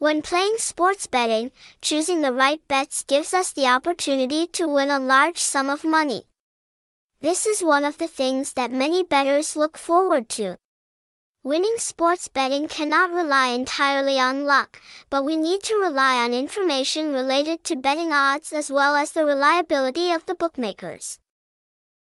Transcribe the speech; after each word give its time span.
When 0.00 0.22
playing 0.22 0.56
sports 0.56 1.06
betting, 1.06 1.52
choosing 1.82 2.22
the 2.22 2.32
right 2.32 2.66
bets 2.68 3.02
gives 3.02 3.34
us 3.34 3.52
the 3.52 3.66
opportunity 3.66 4.46
to 4.46 4.66
win 4.66 4.90
a 4.90 4.98
large 4.98 5.36
sum 5.36 5.68
of 5.68 5.84
money. 5.84 6.22
This 7.20 7.44
is 7.44 7.62
one 7.62 7.84
of 7.84 7.98
the 7.98 8.08
things 8.08 8.54
that 8.54 8.72
many 8.72 9.02
bettors 9.02 9.56
look 9.56 9.76
forward 9.76 10.30
to. 10.30 10.56
Winning 11.42 11.74
sports 11.76 12.28
betting 12.28 12.66
cannot 12.66 13.10
rely 13.12 13.48
entirely 13.48 14.18
on 14.18 14.46
luck, 14.46 14.80
but 15.10 15.22
we 15.22 15.36
need 15.36 15.62
to 15.64 15.74
rely 15.74 16.24
on 16.24 16.32
information 16.32 17.12
related 17.12 17.62
to 17.64 17.76
betting 17.76 18.10
odds 18.10 18.54
as 18.54 18.70
well 18.70 18.96
as 18.96 19.12
the 19.12 19.26
reliability 19.26 20.12
of 20.12 20.24
the 20.24 20.34
bookmakers. 20.34 21.18